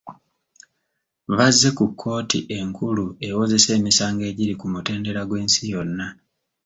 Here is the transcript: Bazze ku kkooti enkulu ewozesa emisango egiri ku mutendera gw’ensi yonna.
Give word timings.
Bazze 1.37 1.69
ku 1.77 1.85
kkooti 1.91 2.39
enkulu 2.57 3.05
ewozesa 3.27 3.69
emisango 3.79 4.23
egiri 4.31 4.53
ku 4.59 4.65
mutendera 4.73 5.21
gw’ensi 5.29 5.61
yonna. 5.71 6.07